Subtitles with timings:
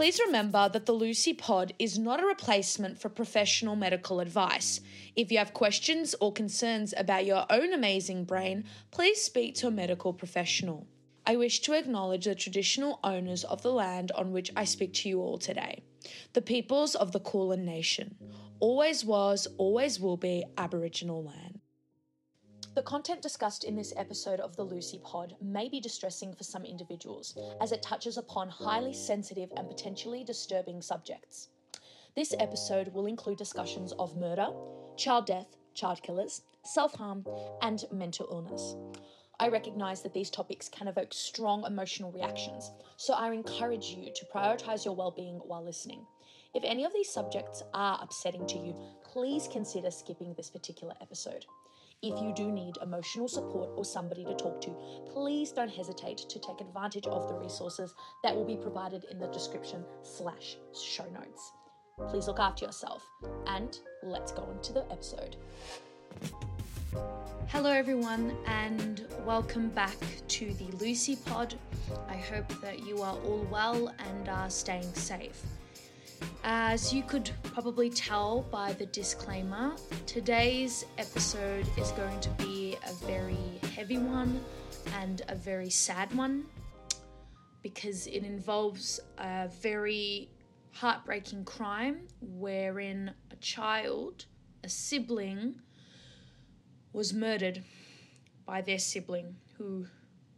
[0.00, 4.80] Please remember that the Lucie Pod is not a replacement for professional medical advice.
[5.14, 9.70] If you have questions or concerns about your own amazing brain, please speak to a
[9.70, 10.86] medical professional.
[11.26, 15.08] I wish to acknowledge the traditional owners of the land on which I speak to
[15.10, 15.82] you all today,
[16.32, 18.16] the peoples of the Kulin Nation.
[18.58, 21.59] Always was, always will be Aboriginal land.
[22.76, 26.64] The content discussed in this episode of the Lucie Pod may be distressing for some
[26.64, 31.48] individuals, as it touches upon highly sensitive and potentially disturbing subjects.
[32.14, 34.50] This episode will include discussions of murder,
[34.96, 37.26] child death, child killers, self harm,
[37.60, 38.76] and mental illness.
[39.40, 44.26] I recognise that these topics can evoke strong emotional reactions, so I encourage you to
[44.26, 46.06] prioritise your well-being while listening.
[46.54, 51.46] If any of these subjects are upsetting to you, please consider skipping this particular episode.
[52.02, 54.70] If you do need emotional support or somebody to talk to,
[55.12, 59.26] please don't hesitate to take advantage of the resources that will be provided in the
[59.26, 61.52] description slash show notes.
[62.08, 63.06] Please look after yourself
[63.48, 65.36] and let's go into the episode.
[67.48, 69.98] Hello, everyone, and welcome back
[70.28, 71.54] to the Lucie Pod.
[72.08, 75.42] I hope that you are all well and are staying safe.
[76.44, 79.72] As you could probably tell by the disclaimer,
[80.06, 84.40] today's episode is going to be a very heavy one
[84.96, 86.44] and a very sad one
[87.62, 90.30] because it involves a very
[90.72, 94.26] heartbreaking crime wherein a child,
[94.64, 95.60] a sibling,
[96.92, 97.62] was murdered
[98.46, 99.86] by their sibling who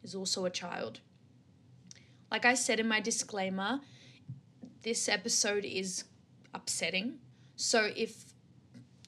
[0.02, 1.00] is also a child.
[2.30, 3.80] Like I said in my disclaimer,
[4.82, 6.04] this episode is
[6.54, 7.18] upsetting.
[7.56, 8.24] So if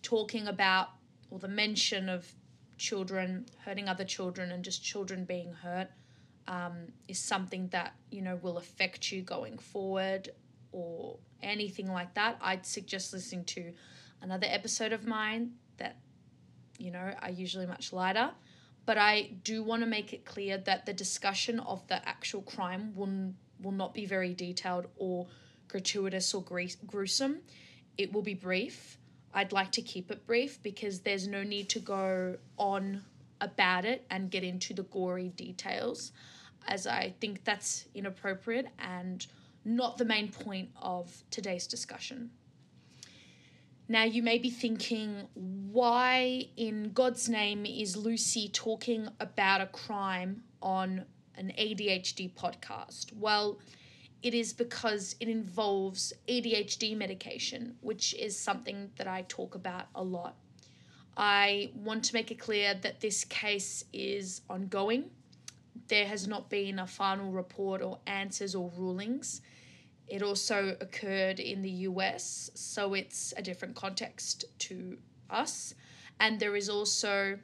[0.02, 0.88] talking about
[1.30, 2.26] or the mention of
[2.78, 5.88] children hurting other children and just children being hurt
[6.46, 10.30] um, is something that you know will affect you going forward
[10.72, 13.72] or anything like that, I'd suggest listening to
[14.22, 15.96] another episode of mine that
[16.78, 18.30] you know are usually much lighter.
[18.86, 22.92] But I do want to make it clear that the discussion of the actual crime
[22.94, 23.32] will
[23.62, 25.26] will not be very detailed or
[25.68, 26.42] gratuitous or
[26.86, 27.40] gruesome.
[27.96, 28.98] It will be brief.
[29.32, 33.02] I'd like to keep it brief because there's no need to go on
[33.40, 36.12] about it and get into the gory details,
[36.68, 39.26] as I think that's inappropriate and
[39.64, 42.30] not the main point of today's discussion.
[43.86, 50.44] Now, you may be thinking, why in God's name is Lucie talking about a crime
[50.62, 51.04] on
[51.34, 53.12] an ADHD podcast?
[53.14, 53.58] Well,
[54.24, 60.02] it is because it involves ADHD medication, which is something that I talk about a
[60.02, 60.34] lot.
[61.14, 65.10] I want to make it clear that this case is ongoing.
[65.88, 69.42] There has not been a final report or answers or rulings.
[70.08, 74.96] It also occurred in the US, so it's a different context to
[75.28, 75.74] us.
[76.18, 77.38] And there is also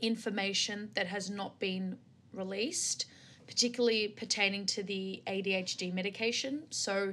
[0.00, 1.98] information that has not been
[2.32, 3.04] released
[3.50, 6.62] particularly pertaining to the ADHD medication.
[6.70, 7.12] So,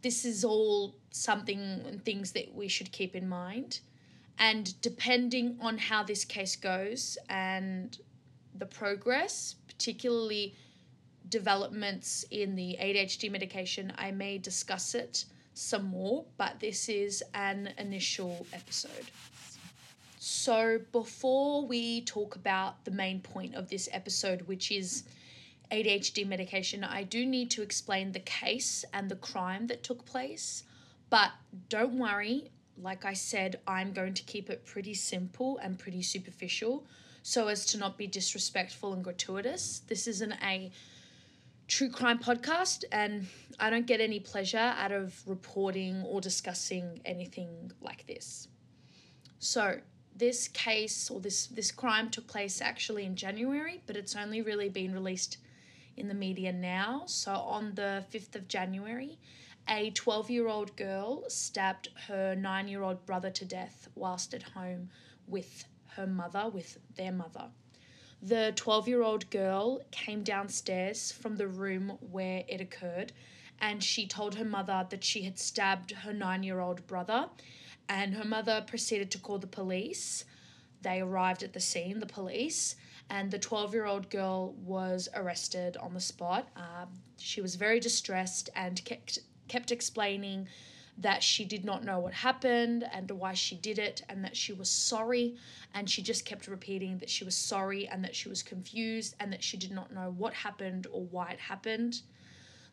[0.00, 3.80] this is all something and things that we should keep in mind.
[4.38, 7.98] And depending on how this case goes and
[8.54, 10.54] the progress, particularly
[11.28, 17.74] developments in the ADHD medication, I may discuss it some more, but this is an
[17.76, 19.10] initial episode.
[20.18, 25.04] So, before we talk about the main point of this episode, which is
[25.70, 30.64] ADHD medication, I do need to explain the case and the crime that took place.
[31.10, 31.32] But
[31.68, 32.50] don't worry,
[32.80, 36.86] like I said, I'm going to keep it pretty simple and pretty superficial
[37.22, 39.80] so as to not be disrespectful and gratuitous.
[39.88, 40.70] This isn't a
[41.66, 43.26] true crime podcast, and
[43.58, 48.46] I don't get any pleasure out of reporting or discussing anything like this.
[49.40, 49.80] So,
[50.14, 54.68] this case or this this crime took place actually in January, but it's only really
[54.68, 55.38] been released
[55.96, 57.04] in the media now.
[57.06, 59.18] So on the 5th of January,
[59.68, 64.42] a 12 year old girl stabbed her nine year old brother to death whilst at
[64.42, 64.90] home
[65.26, 65.64] with
[65.96, 67.46] her mother, with their mother.
[68.22, 73.12] The 12 year old girl came downstairs from the room where it occurred
[73.60, 77.28] and she told her mother that she had stabbed her nine year old brother.
[77.88, 80.24] And her mother proceeded to call the police.
[80.82, 82.76] They arrived at the scene, the police,
[83.10, 86.48] and the 12 year old girl was arrested on the spot.
[86.56, 86.88] Um,
[87.18, 89.18] she was very distressed and kept,
[89.48, 90.48] kept explaining
[90.98, 94.52] that she did not know what happened and why she did it and that she
[94.52, 95.36] was sorry
[95.74, 99.32] and she just kept repeating that she was sorry and that she was confused and
[99.32, 102.00] that she did not know what happened or why it happened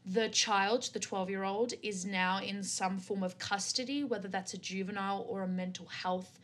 [0.06, 4.54] The child, the 12 year old, is now in some form of custody, whether that's
[4.54, 6.40] a juvenile or a mental health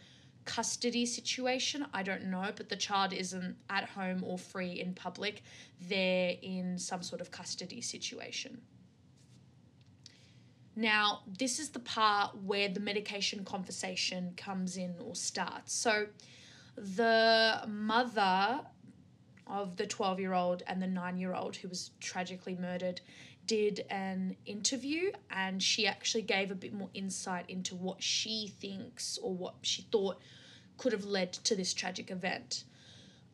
[0.50, 1.86] custody situation.
[1.94, 5.44] I don't know, but the child isn't at home or free in public.
[5.88, 8.60] They're in some sort of custody situation.
[10.76, 15.74] Now, this is the part where the medication conversation comes in or starts.
[15.74, 16.08] So,
[16.76, 18.62] the mother
[19.46, 23.02] of the 12 year old and the 9 year old who was tragically murdered
[23.46, 29.20] did an interview and she actually gave a bit more insight into what she thinks
[29.22, 30.20] or what she thought
[30.80, 32.64] could have led to this tragic event.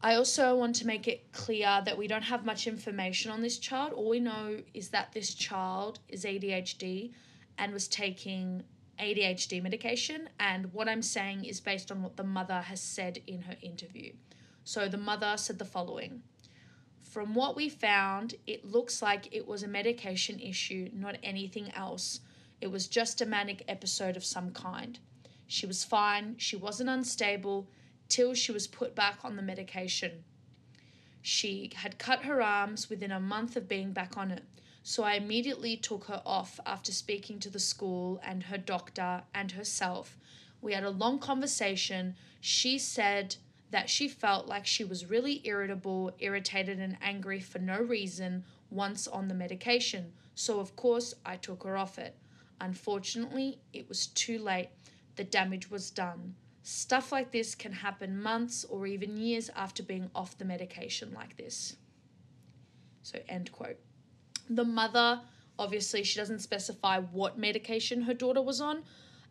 [0.01, 3.57] I also want to make it clear that we don't have much information on this
[3.57, 3.93] child.
[3.93, 7.13] All we know is that this child is ADHD
[7.57, 8.63] and was taking
[8.99, 10.29] ADHD medication.
[10.39, 14.13] And what I'm saying is based on what the mother has said in her interview.
[14.63, 16.23] So the mother said the following
[17.03, 22.19] From what we found, it looks like it was a medication issue, not anything else.
[22.59, 24.99] It was just a manic episode of some kind.
[25.47, 27.67] She was fine, she wasn't unstable
[28.09, 30.23] till she was put back on the medication.
[31.21, 34.43] She had cut her arms within a month of being back on it.
[34.83, 39.51] So I immediately took her off after speaking to the school and her doctor and
[39.51, 40.17] herself.
[40.61, 42.15] We had a long conversation.
[42.39, 43.37] She said
[43.71, 49.07] that she felt like she was really irritable, irritated, and angry for no reason once
[49.07, 50.13] on the medication.
[50.35, 52.15] So, of course, I took her off it.
[52.61, 54.69] Unfortunately, it was too late.
[55.15, 56.35] The damage was done.
[56.63, 61.37] Stuff like this can happen months or even years after being off the medication like
[61.37, 61.75] this.
[63.03, 63.77] So, end quote.
[64.49, 65.21] The mother,
[65.59, 68.83] obviously, she doesn't specify what medication her daughter was on,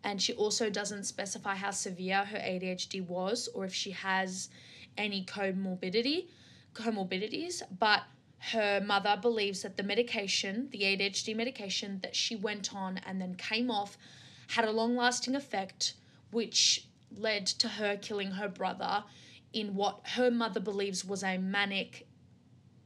[0.04, 4.48] and she also doesn't specify how severe her ADHD was or if she has
[4.96, 6.28] any comorbidity,
[6.74, 8.02] comorbidities, but
[8.52, 13.34] her mother believes that the medication, the ADHD medication that she went on and then
[13.34, 13.96] came off,
[14.48, 15.94] had a long lasting effect,
[16.30, 19.04] which led to her killing her brother
[19.52, 22.06] in what her mother believes was a manic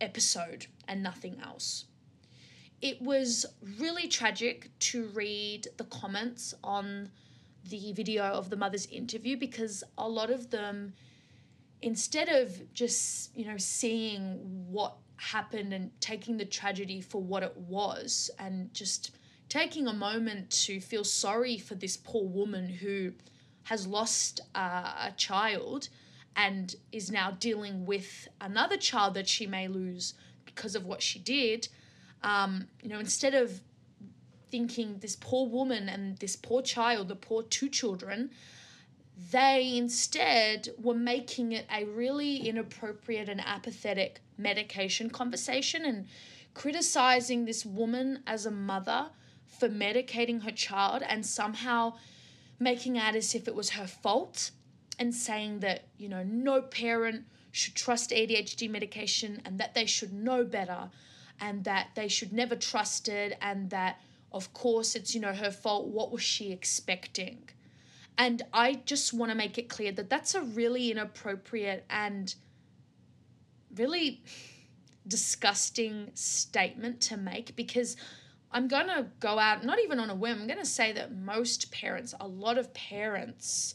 [0.00, 1.86] episode and nothing else.
[2.80, 3.46] It was
[3.78, 7.10] really tragic to read the comments on
[7.64, 10.94] the video of the mother's interview because a lot of them
[11.82, 14.38] instead of just you know seeing
[14.70, 19.10] what happened and taking the tragedy for what it was and just
[19.48, 23.12] taking a moment to feel sorry for this poor woman who
[23.64, 25.88] has lost uh, a child
[26.36, 30.14] and is now dealing with another child that she may lose
[30.44, 31.68] because of what she did.
[32.22, 33.60] Um, you know, instead of
[34.50, 38.30] thinking this poor woman and this poor child, the poor two children,
[39.30, 46.06] they instead were making it a really inappropriate and apathetic medication conversation and
[46.54, 49.10] criticizing this woman as a mother
[49.58, 51.94] for medicating her child and somehow
[52.60, 54.50] making out as if it was her fault
[54.98, 60.12] and saying that, you know, no parent should trust ADHD medication and that they should
[60.12, 60.90] know better
[61.40, 64.00] and that they should never trust it and that
[64.32, 65.86] of course it's you know her fault.
[65.86, 67.48] What was she expecting?
[68.16, 72.34] And i just want to make it clear that that's a really inappropriate and
[73.74, 74.22] really
[75.06, 77.96] disgusting statement to make because
[78.52, 81.14] i'm going to go out not even on a whim i'm going to say that
[81.14, 83.74] most parents a lot of parents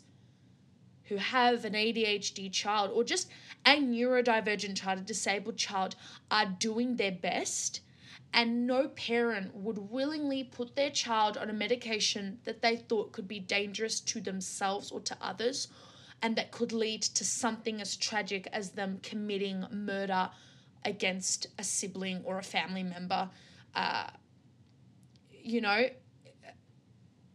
[1.05, 3.29] who have an ADHD child or just
[3.65, 5.95] a neurodivergent child, a disabled child,
[6.31, 7.81] are doing their best.
[8.33, 13.27] And no parent would willingly put their child on a medication that they thought could
[13.27, 15.67] be dangerous to themselves or to others,
[16.21, 20.31] and that could lead to something as tragic as them committing murder
[20.83, 23.29] against a sibling or a family member.
[23.75, 24.07] Uh,
[25.43, 25.89] you know,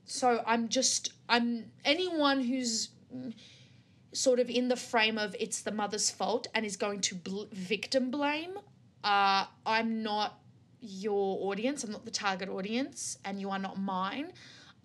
[0.04, 2.90] so I'm just, I'm anyone who's
[4.12, 7.44] sort of in the frame of it's the mother's fault and is going to bl-
[7.52, 8.58] victim blame,
[9.04, 10.40] uh, I'm not
[10.80, 11.84] your audience.
[11.84, 14.32] I'm not the target audience, and you are not mine.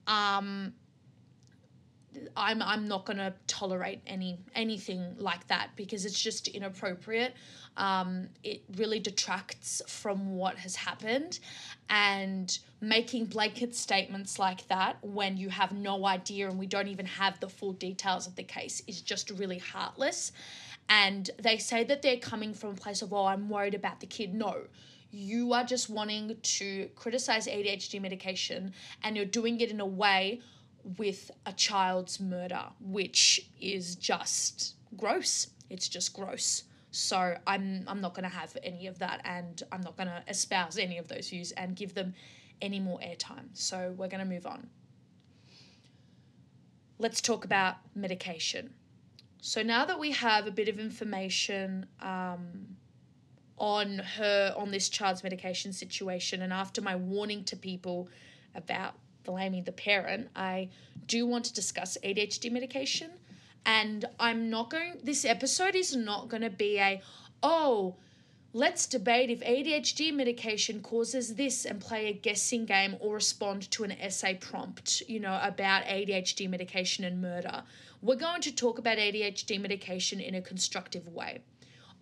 [0.08, 0.74] Um,
[2.36, 7.34] I'm I'm not gonna tolerate any anything like that because it's just inappropriate.
[7.76, 11.40] Um, it really detracts from what has happened,
[11.90, 17.06] and making blanket statements like that when you have no idea and we don't even
[17.06, 20.32] have the full details of the case is just really heartless.
[20.90, 24.06] And they say that they're coming from a place of, oh, I'm worried about the
[24.06, 24.34] kid.
[24.34, 24.64] No,
[25.12, 30.42] you are just wanting to criticize ADHD medication and you're doing it in a way
[30.98, 35.48] with a child's murder, which is just gross.
[35.70, 36.64] It's just gross.
[36.92, 40.24] So I'm I'm not going to have any of that, and I'm not going to
[40.28, 42.14] espouse any of those views and give them
[42.62, 43.48] any more airtime.
[43.54, 44.68] So we're going to move on.
[47.00, 48.74] Let's talk about medication.
[49.42, 52.78] So now that we have a bit of information um,
[53.58, 58.08] on her on this child's medication situation, and after my warning to people
[58.56, 60.70] about blaming the parent, I
[61.08, 63.12] do want to discuss ADHD medication.
[63.66, 67.02] And I'm not going, this episode is not going to be a,
[67.42, 67.96] oh,
[68.54, 73.84] let's debate if ADHD medication causes this and play a guessing game or respond to
[73.84, 77.64] an essay prompt, you know, about ADHD medication and murder.
[78.02, 81.42] We're going to talk about ADHD medication in a constructive way.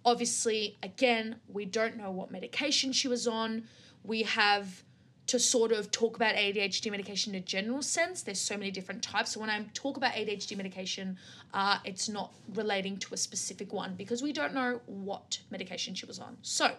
[0.03, 3.63] Obviously, again, we don't know what medication she was on.
[4.03, 4.83] We have
[5.31, 8.21] to sort of talk about ADHD medication in a general sense.
[8.21, 9.31] There's so many different types.
[9.31, 11.17] So when I talk about ADHD medication,
[11.53, 16.05] uh, it's not relating to a specific one because we don't know what medication she
[16.05, 16.35] was on.
[16.41, 16.75] So,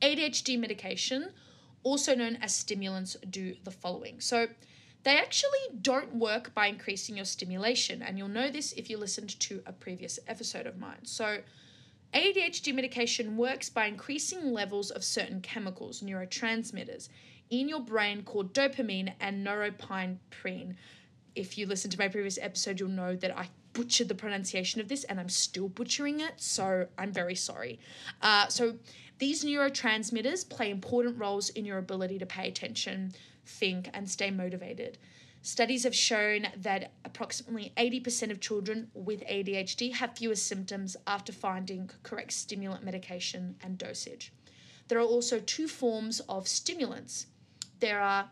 [0.00, 1.30] ADHD medication,
[1.84, 4.18] also known as stimulants, do the following.
[4.18, 4.48] So,
[5.04, 9.38] they actually don't work by increasing your stimulation, and you'll know this if you listened
[9.38, 11.04] to a previous episode of mine.
[11.04, 11.38] So,
[12.14, 17.08] ADHD medication works by increasing levels of certain chemicals, neurotransmitters
[17.48, 20.74] in your brain called dopamine and norepinephrine.
[21.34, 24.88] If you listen to my previous episode, you'll know that I butchered the pronunciation of
[24.88, 27.80] this and I'm still butchering it, so I'm very sorry.
[28.20, 28.74] Uh, so,
[29.18, 33.12] these neurotransmitters play important roles in your ability to pay attention,
[33.46, 34.98] think, and stay motivated.
[35.42, 41.90] Studies have shown that approximately 80% of children with ADHD have fewer symptoms after finding
[42.02, 44.32] correct stimulant medication and dosage.
[44.88, 47.26] There are also two forms of stimulants
[47.82, 48.30] there are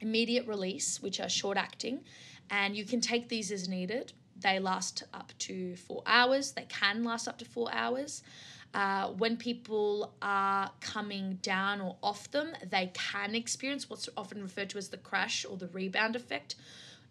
[0.00, 2.00] immediate release, which are short acting,
[2.48, 4.14] and you can take these as needed.
[4.34, 8.22] They last up to four hours, they can last up to four hours.
[8.74, 14.70] Uh, when people are coming down or off them, they can experience what's often referred
[14.70, 16.54] to as the crash or the rebound effect.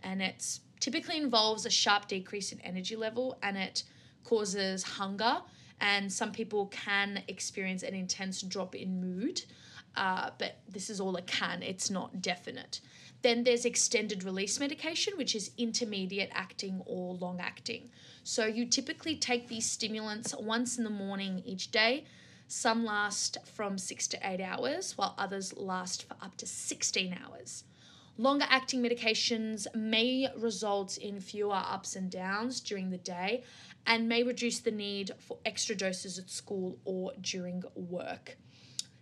[0.04, 3.84] And it typically involves a sharp decrease in energy level and it
[4.24, 5.42] causes hunger.
[5.82, 9.42] And some people can experience an intense drop in mood
[9.98, 12.80] uh, but this is all a can, it's not definite.
[13.22, 17.90] Then there's extended release medication, which is intermediate acting or long acting.
[18.24, 22.06] So you typically take these stimulants once in the morning each day.
[22.48, 27.64] Some last from six to eight hours, while others last for up to 16 hours.
[28.20, 33.44] Longer acting medications may result in fewer ups and downs during the day
[33.86, 38.38] and may reduce the need for extra doses at school or during work.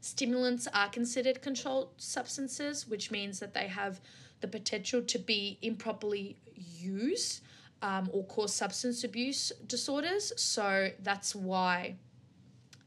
[0.05, 3.99] Stimulants are considered controlled substances, which means that they have
[4.39, 7.41] the potential to be improperly used
[7.81, 10.31] um, or cause substance abuse disorders.
[10.37, 11.95] So that's why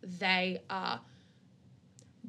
[0.01, 1.01] they are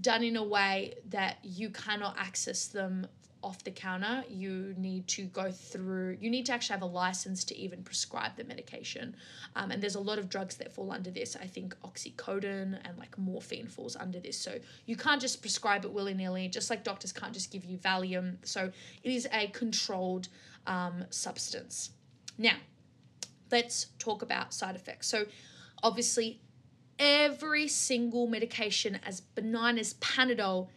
[0.01, 3.05] done in a way that you cannot access them
[3.41, 7.43] off the counter, you need to go through, you need to actually have a license
[7.45, 9.15] to even prescribe the medication.
[9.55, 11.35] Um, and there's a lot of drugs that fall under this.
[11.35, 14.37] I think oxycodone and like morphine falls under this.
[14.37, 17.77] So you can't just prescribe it willy nilly, just like doctors can't just give you
[17.77, 18.37] Valium.
[18.43, 18.71] So
[19.03, 20.27] it is a controlled
[20.67, 21.91] um, substance.
[22.37, 22.55] Now,
[23.51, 25.07] let's talk about side effects.
[25.07, 25.25] So
[25.81, 26.41] obviously,
[26.97, 30.67] every single medication, as benign as Panadol,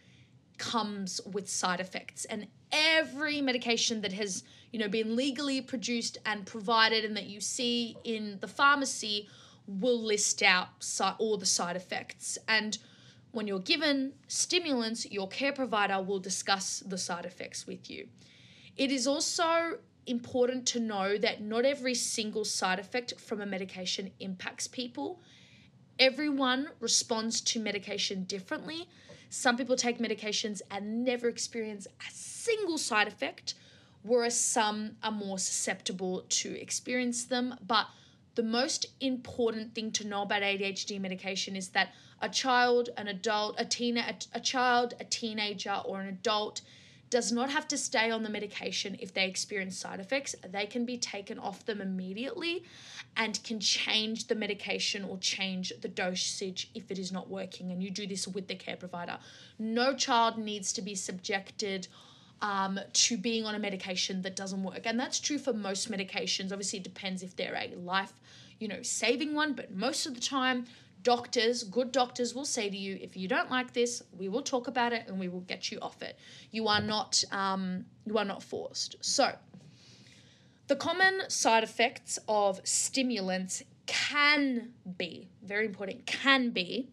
[0.63, 2.23] comes with side effects.
[2.25, 7.41] And every medication that has you know been legally produced and provided and that you
[7.41, 9.27] see in the pharmacy
[9.67, 10.69] will list out
[11.19, 12.37] all the side effects.
[12.47, 12.77] And
[13.31, 18.07] when you're given stimulants your care provider will discuss the side effects with you.
[18.77, 24.11] It is also important to know that not every single side effect from a medication
[24.19, 25.21] impacts people.
[25.99, 28.87] Everyone responds to medication differently
[29.33, 33.55] some people take medications and never experience a single side effect,
[34.03, 37.55] whereas some are more susceptible to experience them.
[37.65, 37.87] But
[38.35, 43.55] the most important thing to know about ADHD medication is that a child, an adult,
[43.57, 46.61] a teen, a, a child, a teenager, or an adult
[47.13, 50.35] does not have to stay on the medication if they experience side effects.
[50.51, 52.63] They can be taken off them immediately
[53.15, 57.71] and can change the medication or change the dosage if it is not working.
[57.71, 59.19] And you do this with the care provider.
[59.59, 61.87] No child needs to be subjected.
[62.41, 64.81] Um, to being on a medication that doesn't work.
[64.83, 66.51] And that's true for most medications.
[66.51, 68.11] Obviously, it depends if they're a life,
[68.59, 70.65] you know, saving one, but most of the time,
[71.03, 74.67] doctors, good doctors will say to you, if you don't like this, we will talk
[74.67, 76.17] about it and we will get you off it.
[76.51, 78.95] You are not um, you are not forced.
[79.01, 79.33] So
[80.67, 86.89] the common side effects of stimulants can be, very important, can be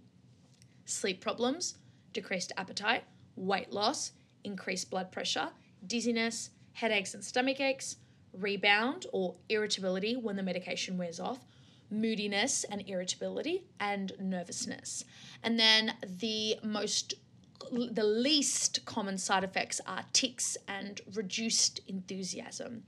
[0.84, 1.76] sleep problems,
[2.12, 3.04] decreased appetite,
[3.36, 4.12] weight loss,
[4.42, 5.50] increased blood pressure,
[5.86, 7.96] dizziness, headaches and stomach aches,
[8.32, 11.38] rebound or irritability when the medication wears off,
[11.90, 15.04] moodiness and irritability, and nervousness.
[15.42, 17.14] And then the most
[17.70, 22.82] the least common side effects are tics and reduced enthusiasm.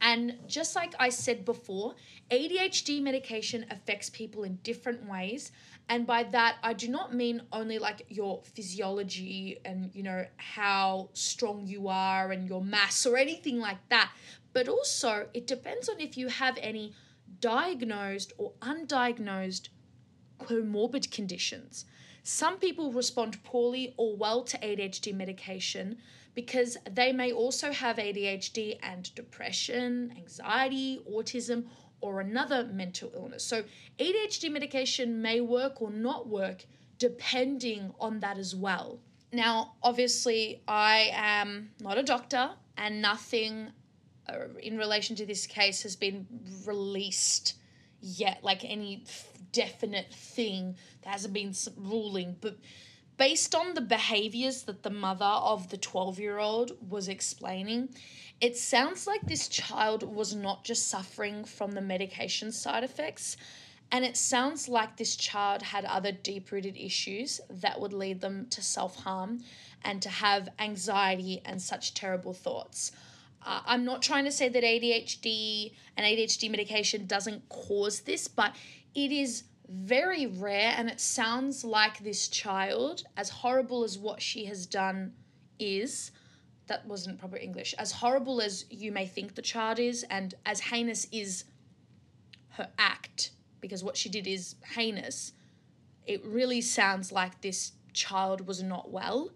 [0.00, 1.94] And just like I said before,
[2.30, 5.52] ADHD medication affects people in different ways.
[5.88, 11.10] And by that, I do not mean only like your physiology and, you know, how
[11.12, 14.10] strong you are and your mass or anything like that,
[14.52, 16.92] but also it depends on if you have any
[17.40, 19.68] diagnosed or undiagnosed
[20.38, 21.84] comorbid conditions.
[22.22, 25.98] Some people respond poorly or well to ADHD medication
[26.34, 31.66] because they may also have ADHD and depression, anxiety, autism,
[32.00, 33.44] or another mental illness.
[33.44, 33.64] So,
[33.98, 36.66] ADHD medication may work or not work
[36.98, 38.98] depending on that as well.
[39.32, 43.70] Now, obviously, I am not a doctor and nothing
[44.62, 46.26] in relation to this case has been
[46.64, 47.54] released
[48.00, 49.04] yet, like any
[49.52, 50.76] definite thing.
[51.02, 52.58] There hasn't been ruling, but
[53.16, 57.88] based on the behaviors that the mother of the 12 year old was explaining,
[58.40, 63.36] it sounds like this child was not just suffering from the medication side effects.
[63.90, 68.46] And it sounds like this child had other deep rooted issues that would lead them
[68.50, 69.42] to self harm
[69.82, 72.90] and to have anxiety and such terrible thoughts.
[73.46, 78.56] Uh, I'm not trying to say that ADHD and ADHD medication doesn't cause this, but
[78.94, 84.46] it is very rare and it sounds like this child, as horrible as what she
[84.46, 85.12] has done
[85.60, 86.10] is,
[86.66, 90.58] that wasn't proper English, as horrible as you may think the child is, and as
[90.58, 91.44] heinous is
[92.50, 95.32] her act, because what she did is heinous,
[96.04, 99.30] it really sounds like this child was not well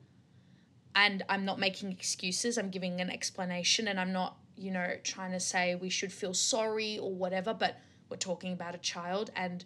[0.95, 5.33] and I'm not making excuses, I'm giving an explanation, and I'm not, you know, trying
[5.33, 9.65] to say we should feel sorry or whatever, but we're talking about a child, and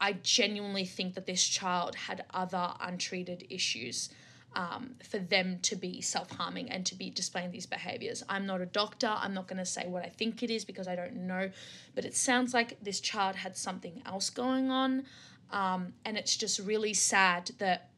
[0.00, 4.10] I genuinely think that this child had other untreated issues.
[4.56, 8.22] Um, for them to be self harming and to be displaying these behaviors.
[8.28, 9.08] I'm not a doctor.
[9.08, 11.50] I'm not going to say what I think it is because I don't know.
[11.96, 15.06] But it sounds like this child had something else going on.
[15.50, 17.88] Um, and it's just really sad that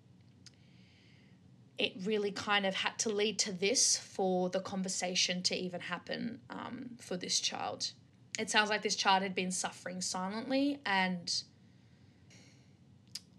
[1.78, 6.40] it really kind of had to lead to this for the conversation to even happen
[6.48, 7.92] um, for this child.
[8.38, 11.32] It sounds like this child had been suffering silently, and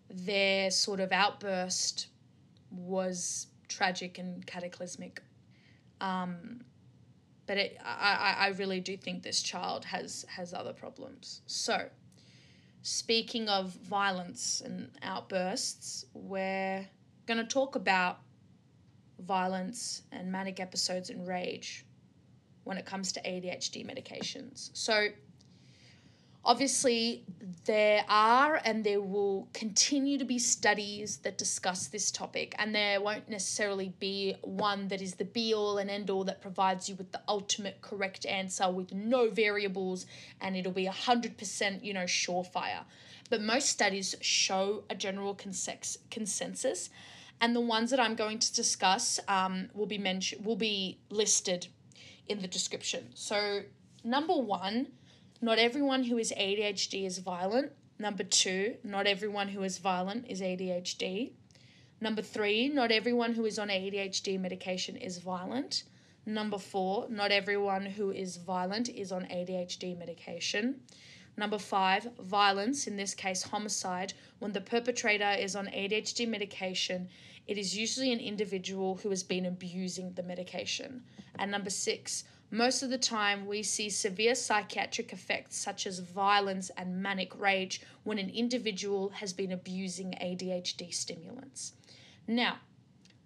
[0.10, 2.08] their sort of outburst
[2.72, 5.22] was tragic and cataclysmic.
[6.00, 6.62] Um,
[7.48, 11.42] but it, I, I really do think this child has has other problems.
[11.48, 11.90] So,
[12.82, 16.88] speaking of violence and outbursts, we're
[17.26, 18.20] going to talk about
[19.20, 21.86] violence, and manic episodes and rage
[22.64, 24.70] when it comes to ADHD medications.
[24.74, 25.08] So,
[26.44, 27.24] obviously,
[27.66, 33.02] there are and there will continue to be studies that discuss this topic, and there
[33.02, 36.96] won't necessarily be one that is the be all and end all that provides you
[36.96, 40.06] with the ultimate correct answer with no variables
[40.42, 42.84] and it'll be 100%, you know, surefire.
[43.30, 46.90] But most studies show a general consensus
[47.40, 51.68] and the ones that I'm going to discuss um, will be mentioned will be listed
[52.28, 53.10] in the description.
[53.14, 53.62] So
[54.04, 54.88] number one,
[55.42, 57.72] not everyone who is ADHD is violent.
[58.00, 61.32] Number two, not everyone who is violent is ADHD.
[62.00, 65.84] Number three, not everyone who is on ADHD medication is violent.
[66.26, 70.82] Number four, not everyone who is violent is on ADHD medication.
[71.38, 77.10] Number five, violence, in this case homicide, when the perpetrator is on ADHD medication,
[77.46, 81.04] it is usually an individual who has been abusing the medication.
[81.38, 86.72] And number six, most of the time we see severe psychiatric effects such as violence
[86.76, 91.74] and manic rage when an individual has been abusing ADHD stimulants.
[92.28, 92.58] Now,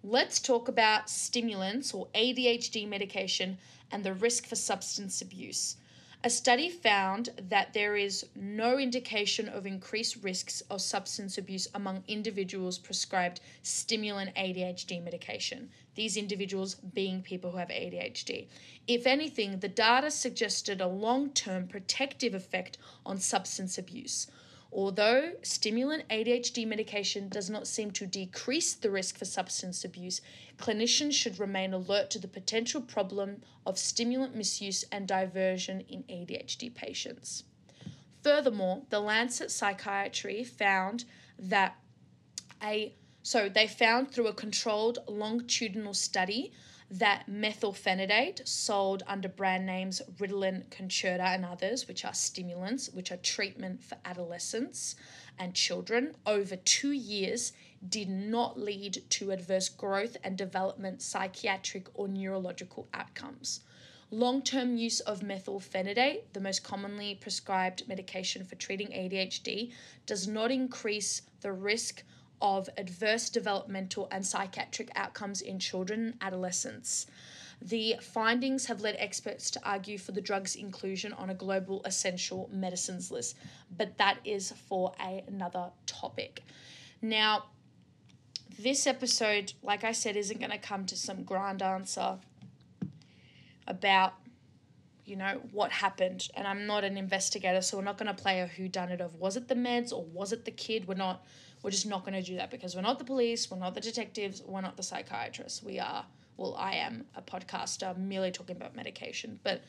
[0.02, 3.58] let's talk about stimulants or ADHD medication
[3.90, 5.76] and the risk for substance abuse.
[6.24, 12.04] A study found that there is no indication of increased risks of substance abuse among
[12.06, 18.46] individuals prescribed stimulant ADHD medication, these individuals being people who have ADHD.
[18.86, 24.28] If anything, the data suggested a long term protective effect on substance abuse.
[24.74, 30.22] Although stimulant ADHD medication does not seem to decrease the risk for substance abuse,
[30.56, 36.74] clinicians should remain alert to the potential problem of stimulant misuse and diversion in ADHD
[36.74, 37.44] patients.
[38.22, 41.04] Furthermore, the Lancet Psychiatry found
[41.38, 41.76] that
[42.62, 46.52] a so they found through a controlled longitudinal study
[46.92, 53.16] that methylphenidate sold under brand names Ritalin, Concerta, and others, which are stimulants, which are
[53.16, 54.94] treatment for adolescents
[55.38, 57.54] and children, over two years
[57.88, 63.60] did not lead to adverse growth and development, psychiatric, or neurological outcomes.
[64.10, 69.72] Long term use of methylphenidate, the most commonly prescribed medication for treating ADHD,
[70.04, 72.02] does not increase the risk
[72.42, 77.06] of adverse developmental and psychiatric outcomes in children and adolescents.
[77.62, 82.50] The findings have led experts to argue for the drug's inclusion on a global essential
[82.52, 83.36] medicines list,
[83.74, 86.42] but that is for a, another topic.
[87.00, 87.44] Now,
[88.58, 92.18] this episode, like I said, isn't going to come to some grand answer
[93.68, 94.14] about
[95.04, 98.40] you know what happened and i'm not an investigator so we're not going to play
[98.40, 100.94] a who done it of was it the meds or was it the kid we're
[100.94, 101.24] not
[101.62, 103.80] we're just not going to do that because we're not the police, we're not the
[103.80, 105.62] detectives, we're not the psychiatrists.
[105.62, 106.04] We are,
[106.36, 109.38] well, I am a podcaster merely talking about medication.
[109.44, 109.62] But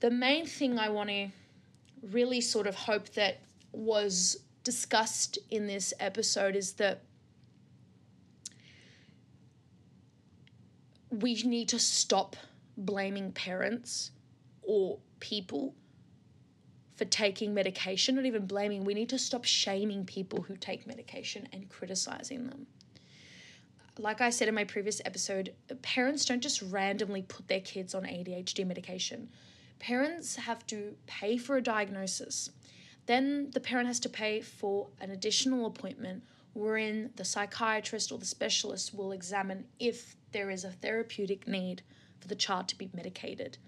[0.00, 1.28] the main thing I want to
[2.02, 3.38] really sort of hope that
[3.72, 7.02] was discussed in this episode is that
[11.10, 12.36] we need to stop
[12.76, 14.10] blaming parents
[14.62, 15.74] or people
[16.96, 18.84] for taking medication, not even blaming.
[18.84, 22.66] We need to stop shaming people who take medication and criticizing them.
[23.98, 28.04] Like I said in my previous episode, parents don't just randomly put their kids on
[28.04, 29.28] ADHD medication.
[29.78, 32.50] Parents have to pay for a diagnosis.
[33.06, 38.26] Then the parent has to pay for an additional appointment wherein the psychiatrist or the
[38.26, 41.82] specialist will examine if there is a therapeutic need
[42.18, 43.58] for the child to be medicated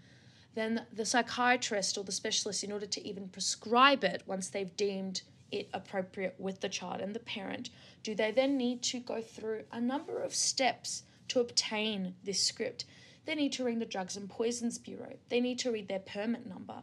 [0.59, 5.23] then the psychiatrist or the specialist, in order to even prescribe it once they've deemed
[5.51, 7.71] it appropriate with the child and the parent,
[8.03, 12.85] do they then need to go through a number of steps to obtain this script?
[13.25, 15.15] They need to ring the Drugs and Poisons Bureau.
[15.29, 16.83] They need to read their permit number.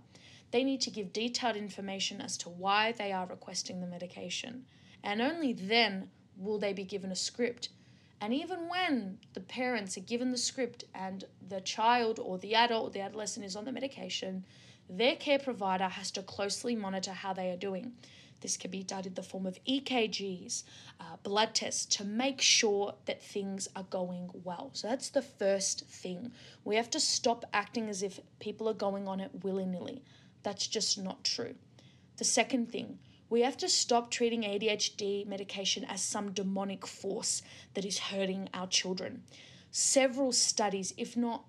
[0.52, 4.66] They need to give detailed information as to why they are requesting the medication.
[5.04, 7.70] And only then will they be given a script
[8.21, 12.88] and even when the parents are given the script and the child or the adult
[12.88, 14.45] or the adolescent is on the medication,
[14.89, 17.93] their care provider has to closely monitor how they are doing.
[18.41, 20.63] This can be done in the form of EKGs,
[20.99, 24.69] uh, blood tests to make sure that things are going well.
[24.73, 26.32] So that's the first thing.
[26.63, 30.04] We have to stop acting as if people are going on it willy nilly.
[30.43, 31.56] That's just not true.
[32.17, 32.99] The second thing,
[33.30, 37.42] we have to stop treating ADHD medication as some demonic force
[37.74, 39.24] that is hurting our children.
[39.72, 41.46] Several studies, if not,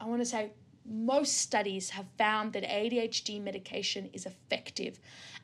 [0.00, 0.52] I want to say
[0.84, 4.98] most studies, have found that ADHD medication is effective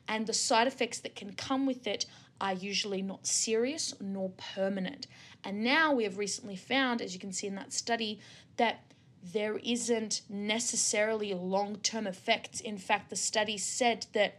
[0.07, 2.05] and the side effects that can come with it
[2.39, 5.07] are usually not serious nor permanent.
[5.43, 8.19] And now we have recently found, as you can see in that study,
[8.57, 8.83] that
[9.23, 12.59] there isn't necessarily long term effects.
[12.59, 14.35] In fact, the study said that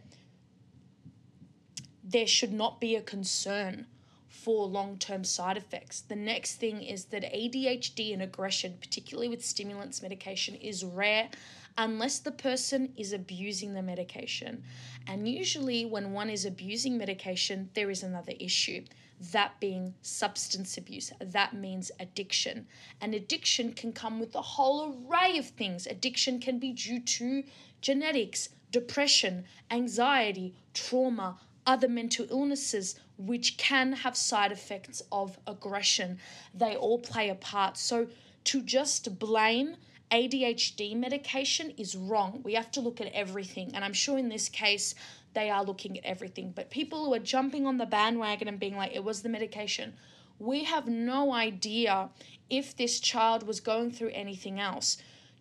[2.09, 3.85] there should not be a concern
[4.29, 6.01] for long term side effects.
[6.01, 11.29] The next thing is that ADHD and aggression, particularly with stimulants medication, is rare
[11.77, 14.63] unless the person is abusing the medication.
[15.05, 18.85] And usually, when one is abusing medication, there is another issue.
[19.31, 21.11] That being substance abuse.
[21.19, 22.67] That means addiction.
[23.01, 25.87] And addiction can come with a whole array of things.
[25.87, 27.43] Addiction can be due to
[27.81, 36.17] genetics, depression, anxiety, trauma, other mental illnesses which can have side effects of aggression.
[36.53, 37.77] They all play a part.
[37.77, 38.07] So
[38.45, 39.75] to just blame
[40.11, 42.41] ADHD medication is wrong.
[42.43, 43.71] We have to look at everything.
[43.73, 44.95] And I'm sure in this case,
[45.33, 46.53] they are looking at everything.
[46.55, 49.93] But people who are jumping on the bandwagon and being like, it was the medication,
[50.39, 52.09] we have no idea
[52.49, 54.97] if this child was going through anything else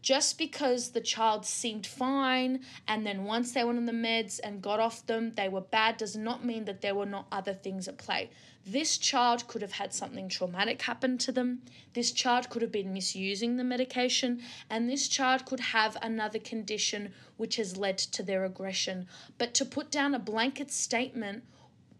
[0.07, 4.62] just because the child seemed fine and then once they went on the meds and
[4.62, 7.88] got off them, they were bad, does not mean that there were not other things
[7.88, 8.31] at play.
[8.64, 11.62] This child could have had something traumatic happen to them.
[11.95, 17.12] This child could have been misusing the medication, and this child could have another condition
[17.37, 19.09] which has led to their aggression.
[19.38, 21.42] But to put down a blanket statement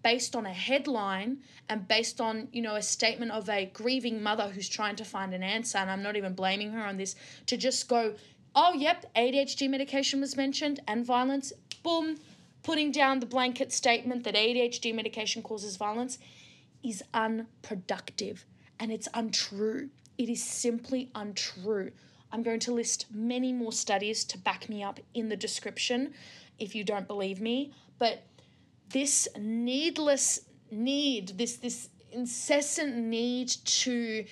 [0.07, 1.39] based on a headline
[1.69, 5.35] and based on you know a statement of a grieving mother who's trying to find
[5.35, 7.17] an answer and i'm not even blaming her on this
[7.47, 8.15] to just go
[8.55, 12.17] oh yep adhd medication was mentioned and violence boom
[12.63, 16.19] putting down the blanket statement that adhd medication causes violence
[16.83, 18.45] is unproductive
[18.79, 19.91] and it's untrue.
[20.19, 21.91] It is simply untrue.
[22.33, 26.15] I'm going to list many more studies to back me up in the description
[26.59, 28.23] if you don't believe me, but
[28.91, 34.25] this needless need, this this incessant need to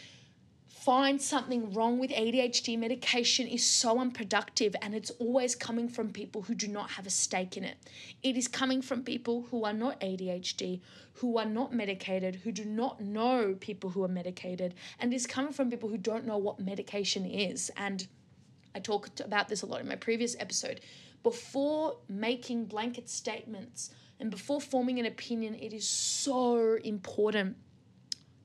[0.85, 6.43] find something wrong with ADHD medication is so unproductive and it's always coming from people
[6.43, 7.79] who do not have a stake in it.
[8.23, 10.83] It is coming from people who are not ADHD,
[11.15, 15.55] who are not medicated, who do not know people who are medicated, and it's coming
[15.55, 17.71] from people who don't know what medication is.
[17.79, 18.07] And
[18.75, 20.83] I talked about this a lot in my previous episode.
[21.23, 27.57] Before making blanket statements and before forming an opinion, it is so important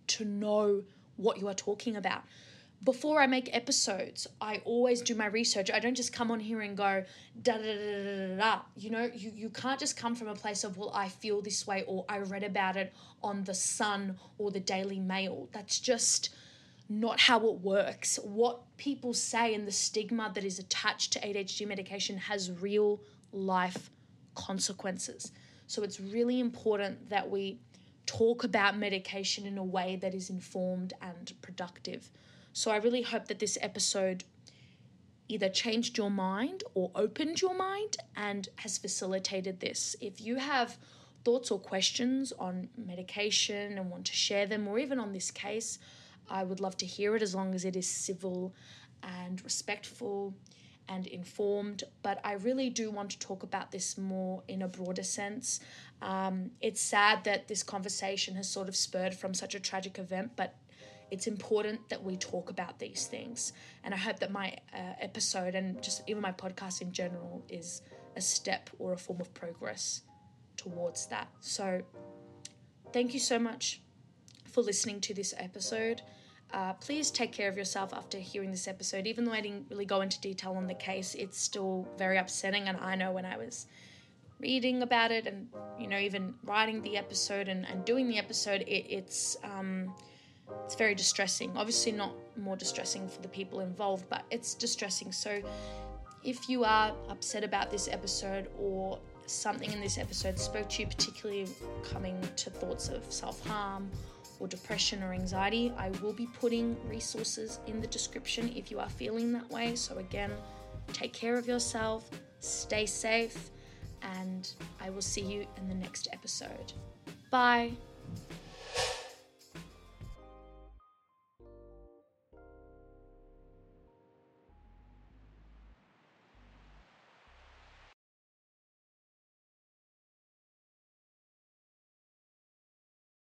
[0.07, 0.83] to know
[1.17, 2.23] what you are talking about.
[2.83, 5.69] Before I make episodes, I always do my research.
[5.69, 7.03] I don't just come on here and go
[7.41, 8.59] da da da da da da.
[8.77, 11.67] You know, you, you can't just come from a place of, well, I feel this
[11.67, 15.49] way or I read about it on The Sun or the Daily Mail.
[15.51, 16.29] That's just
[16.87, 18.17] not how it works.
[18.23, 23.01] What people say and the stigma that is attached to ADHD medication has real
[23.33, 23.91] life
[24.35, 25.33] consequences.
[25.69, 27.59] So it's really important that we
[28.07, 32.09] talk about medication in a way that is informed and productive.
[32.53, 34.23] So I really hope that this episode
[35.27, 39.95] either changed your mind or opened your mind and has facilitated this.
[40.01, 40.75] If you have
[41.23, 45.77] thoughts or questions on medication and want to share them, or even on this case,
[46.27, 48.55] I would love to hear it as long as it is civil
[49.03, 50.33] and respectful
[50.89, 51.83] and informed.
[52.01, 55.61] But I really do want to talk about this more in a broader sense.
[56.01, 60.31] Um, it's sad that this conversation has sort of spurred from such a tragic event,
[60.35, 60.55] but
[61.11, 63.53] it's important that we talk about these things.
[63.83, 67.81] And I hope that my uh, episode and just even my podcast in general is
[68.15, 70.01] a step or a form of progress
[70.57, 71.29] towards that.
[71.39, 71.83] So,
[72.91, 73.81] thank you so much
[74.45, 76.01] for listening to this episode.
[76.51, 79.05] Uh, please take care of yourself after hearing this episode.
[79.05, 82.67] Even though I didn't really go into detail on the case, it's still very upsetting.
[82.67, 83.67] And I know when I was
[84.39, 88.61] reading about it and you know even writing the episode and, and doing the episode
[88.61, 89.93] it, it's um,
[90.63, 95.41] it's very distressing obviously not more distressing for the people involved but it's distressing so
[96.23, 100.87] if you are upset about this episode or something in this episode spoke to you
[100.87, 101.45] particularly
[101.83, 103.89] coming to thoughts of self-harm
[104.39, 108.89] or depression or anxiety i will be putting resources in the description if you are
[108.89, 110.31] feeling that way so again
[110.93, 113.51] take care of yourself stay safe
[114.01, 116.73] and I will see you in the next episode.
[117.31, 117.71] Bye.